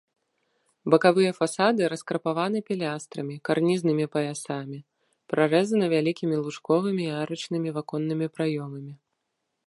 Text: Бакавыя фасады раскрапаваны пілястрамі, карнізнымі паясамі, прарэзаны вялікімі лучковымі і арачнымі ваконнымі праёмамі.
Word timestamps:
Бакавыя 0.91 1.31
фасады 1.39 1.81
раскрапаваны 1.93 2.59
пілястрамі, 2.69 3.35
карнізнымі 3.49 4.05
паясамі, 4.15 4.77
прарэзаны 5.33 5.85
вялікімі 5.93 6.35
лучковымі 6.47 7.03
і 7.09 7.13
арачнымі 7.21 7.69
ваконнымі 7.77 8.27
праёмамі. 8.39 8.93